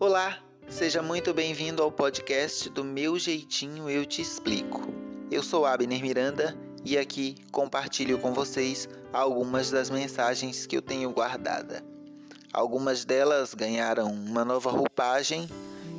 Olá, 0.00 0.38
seja 0.68 1.02
muito 1.02 1.34
bem-vindo 1.34 1.82
ao 1.82 1.90
podcast 1.90 2.70
do 2.70 2.84
Meu 2.84 3.18
Jeitinho 3.18 3.90
Eu 3.90 4.06
Te 4.06 4.22
Explico. 4.22 4.86
Eu 5.28 5.42
sou 5.42 5.66
Abner 5.66 6.00
Miranda 6.00 6.56
e 6.84 6.96
aqui 6.96 7.34
compartilho 7.50 8.16
com 8.20 8.32
vocês 8.32 8.88
algumas 9.12 9.72
das 9.72 9.90
mensagens 9.90 10.66
que 10.66 10.76
eu 10.76 10.82
tenho 10.82 11.10
guardada. 11.10 11.82
Algumas 12.52 13.04
delas 13.04 13.54
ganharam 13.54 14.06
uma 14.12 14.44
nova 14.44 14.70
roupagem 14.70 15.48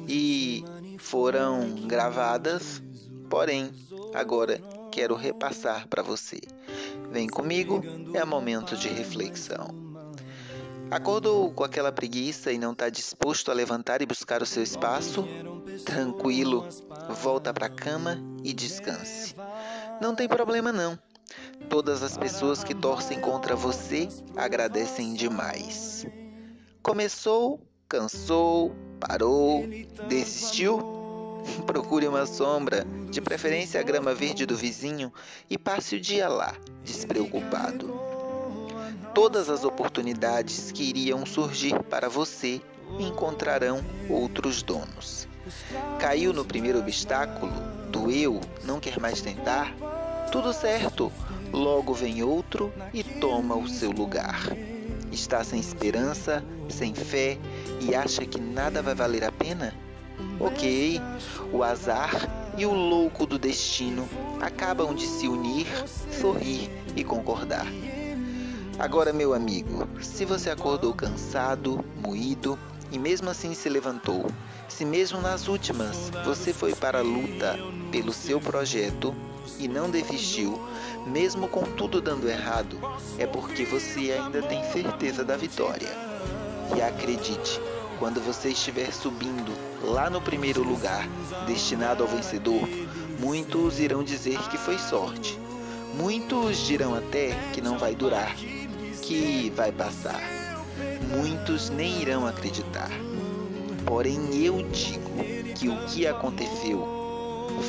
e 0.07 0.63
foram 0.97 1.69
gravadas, 1.85 2.81
porém 3.29 3.69
agora 4.13 4.61
quero 4.93 5.13
repassar 5.13 5.89
para 5.89 6.01
você. 6.01 6.39
Vem 7.11 7.27
comigo, 7.27 7.83
é 8.13 8.23
momento 8.23 8.77
de 8.77 8.87
reflexão. 8.87 9.88
Acordou 10.91 11.51
com 11.51 11.63
aquela 11.63 11.91
preguiça 11.91 12.51
e 12.51 12.57
não 12.57 12.71
está 12.71 12.89
disposto 12.89 13.51
a 13.51 13.53
levantar 13.53 14.01
e 14.01 14.07
buscar 14.07 14.41
o 14.41 14.45
seu 14.45 14.63
espaço? 14.63 15.23
Tranquilo, 15.85 16.67
volta 17.21 17.53
para 17.53 17.67
a 17.67 17.69
cama 17.69 18.17
e 18.43 18.51
descanse. 18.53 19.35
Não 20.01 20.15
tem 20.15 20.27
problema 20.27 20.71
não. 20.71 20.97
Todas 21.69 22.01
as 22.01 22.17
pessoas 22.17 22.63
que 22.63 22.73
torcem 22.73 23.19
contra 23.21 23.55
você 23.55 24.09
agradecem 24.35 25.13
demais. 25.13 26.07
Começou, 26.81 27.61
cansou, 27.87 28.75
parou, 28.99 29.63
desistiu? 30.07 30.97
Procure 31.67 32.07
uma 32.07 32.25
sombra, 32.25 32.83
de 33.11 33.21
preferência 33.21 33.79
a 33.79 33.83
grama 33.83 34.13
verde 34.15 34.45
do 34.45 34.57
vizinho, 34.57 35.13
e 35.49 35.57
passe 35.57 35.95
o 35.95 36.01
dia 36.01 36.27
lá, 36.27 36.55
despreocupado. 36.83 38.08
Todas 39.13 39.49
as 39.49 39.63
oportunidades 39.63 40.71
que 40.71 40.83
iriam 40.83 41.25
surgir 41.25 41.81
para 41.83 42.07
você 42.07 42.61
encontrarão 42.99 43.83
outros 44.09 44.61
donos. 44.61 45.27
Caiu 45.99 46.33
no 46.33 46.45
primeiro 46.45 46.79
obstáculo, 46.79 47.51
doeu, 47.89 48.39
não 48.63 48.79
quer 48.79 48.99
mais 48.99 49.21
tentar? 49.21 49.73
Tudo 50.31 50.53
certo, 50.53 51.11
logo 51.51 51.93
vem 51.93 52.23
outro 52.23 52.71
e 52.93 53.03
toma 53.03 53.55
o 53.55 53.67
seu 53.67 53.91
lugar. 53.91 54.41
Está 55.11 55.43
sem 55.43 55.59
esperança, 55.59 56.43
sem 56.69 56.93
fé 56.93 57.37
e 57.81 57.95
acha 57.95 58.25
que 58.25 58.39
nada 58.39 58.81
vai 58.81 58.93
valer 58.93 59.23
a 59.23 59.31
pena? 59.31 59.73
Ok, 60.39 61.01
o 61.51 61.63
azar 61.63 62.11
e 62.57 62.65
o 62.65 62.73
louco 62.73 63.25
do 63.25 63.39
destino 63.39 64.07
acabam 64.39 64.93
de 64.93 65.05
se 65.05 65.27
unir, 65.27 65.67
sorrir 66.11 66.69
e 66.95 67.03
concordar. 67.03 67.67
Agora, 68.79 69.11
meu 69.11 69.33
amigo, 69.33 69.85
se 70.01 70.23
você 70.23 70.49
acordou 70.49 70.93
cansado, 70.93 71.83
moído 72.01 72.57
e 72.89 72.97
mesmo 72.97 73.29
assim 73.29 73.53
se 73.53 73.67
levantou, 73.67 74.25
se 74.69 74.85
mesmo 74.85 75.19
nas 75.19 75.49
últimas 75.49 76.09
você 76.23 76.53
foi 76.53 76.73
para 76.73 76.99
a 76.99 77.03
luta 77.03 77.59
pelo 77.91 78.13
seu 78.13 78.39
projeto 78.39 79.13
e 79.59 79.67
não 79.67 79.89
desistiu, 79.89 80.57
mesmo 81.05 81.49
com 81.49 81.63
tudo 81.63 81.99
dando 81.99 82.29
errado, 82.29 82.79
é 83.17 83.27
porque 83.27 83.65
você 83.65 84.13
ainda 84.13 84.41
tem 84.43 84.63
certeza 84.71 85.25
da 85.25 85.35
vitória. 85.35 85.89
E 86.73 86.81
acredite, 86.81 87.59
quando 87.99 88.21
você 88.21 88.51
estiver 88.51 88.93
subindo 88.93 89.51
lá 89.83 90.09
no 90.09 90.21
primeiro 90.21 90.63
lugar, 90.63 91.05
destinado 91.45 92.01
ao 92.01 92.07
vencedor, 92.07 92.65
muitos 93.19 93.77
irão 93.77 94.05
dizer 94.05 94.39
que 94.47 94.57
foi 94.57 94.77
sorte. 94.77 95.37
Muitos 95.95 96.59
dirão 96.59 96.95
até 96.95 97.35
que 97.51 97.59
não 97.59 97.77
vai 97.77 97.93
durar, 97.93 98.33
que 99.09 99.51
vai 99.55 99.71
passar. 99.71 100.21
Muitos 101.09 101.71
nem 101.71 101.99
irão 101.99 102.27
acreditar. 102.27 102.91
Porém, 103.83 104.19
eu 104.45 104.61
digo 104.69 105.09
que 105.55 105.67
o 105.67 105.75
que 105.87 106.05
aconteceu 106.05 106.87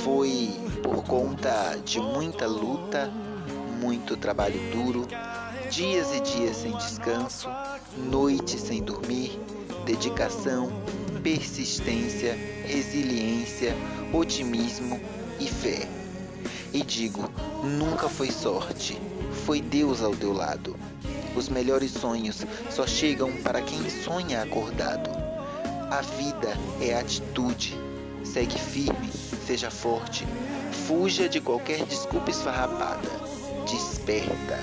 foi 0.04 0.50
por 0.82 1.02
conta 1.02 1.80
de 1.82 1.98
muita 1.98 2.46
luta, 2.46 3.10
muito 3.80 4.18
trabalho 4.18 4.60
duro, 4.70 5.08
dias 5.70 6.14
e 6.14 6.20
dias 6.20 6.58
sem 6.58 6.76
descanso, 6.76 7.48
noites 7.96 8.60
sem 8.60 8.82
dormir, 8.82 9.40
dedicação, 9.86 10.70
persistência, 11.22 12.34
resiliência, 12.66 13.74
otimismo 14.12 15.00
e 15.40 15.48
fé. 15.48 15.88
E 16.70 16.82
digo, 16.82 17.30
nunca 17.64 18.10
foi 18.10 18.30
sorte, 18.30 19.00
foi 19.32 19.60
Deus 19.60 20.02
ao 20.02 20.14
teu 20.14 20.32
lado. 20.32 20.76
Os 21.36 21.48
melhores 21.48 21.92
sonhos 21.92 22.44
só 22.70 22.86
chegam 22.86 23.32
para 23.42 23.62
quem 23.62 23.88
sonha 23.88 24.42
acordado. 24.42 25.10
A 25.90 26.02
vida 26.02 26.56
é 26.80 26.94
atitude. 26.94 27.76
Segue 28.24 28.58
firme, 28.58 29.10
seja 29.46 29.70
forte. 29.70 30.26
Fuja 30.86 31.28
de 31.28 31.40
qualquer 31.40 31.84
desculpa 31.84 32.30
esfarrapada. 32.30 33.08
Desperta. 33.70 34.58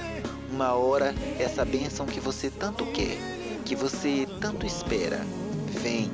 Uma 0.51 0.73
hora 0.73 1.13
essa 1.39 1.63
bênção 1.65 2.05
que 2.05 2.19
você 2.19 2.49
tanto 2.49 2.85
quer, 2.87 3.17
que 3.65 3.75
você 3.75 4.27
tanto 4.39 4.65
espera, 4.65 5.25
vem. 5.81 6.11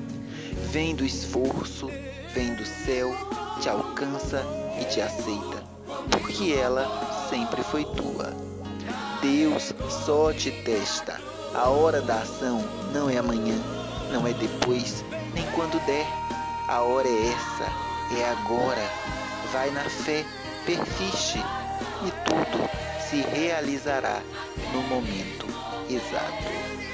Vem 0.71 0.95
do 0.95 1.05
esforço, 1.05 1.87
vem 2.33 2.53
do 2.55 2.65
céu, 2.65 3.15
te 3.61 3.69
alcança 3.69 4.43
e 4.81 4.85
te 4.85 4.99
aceita, 4.99 5.63
porque 6.09 6.53
ela 6.53 7.12
sempre 7.29 7.63
foi 7.63 7.85
tua. 7.85 8.33
Deus 9.21 9.73
só 10.05 10.33
te 10.33 10.51
testa. 10.63 11.19
A 11.53 11.69
hora 11.69 12.01
da 12.01 12.21
ação 12.21 12.63
não 12.91 13.09
é 13.09 13.17
amanhã, 13.17 13.55
não 14.11 14.27
é 14.27 14.33
depois, 14.33 15.03
nem 15.33 15.45
quando 15.51 15.83
der. 15.85 16.07
A 16.67 16.81
hora 16.81 17.07
é 17.07 17.27
essa, 17.27 18.17
é 18.17 18.29
agora. 18.31 18.89
Vai 19.51 19.69
na 19.71 19.83
fé, 19.83 20.25
persiste 20.65 21.39
e 22.05 22.11
tudo 22.25 22.69
se 23.09 23.21
realizará 23.21 24.21
no 24.73 24.81
momento 24.83 25.45
exato. 25.89 26.92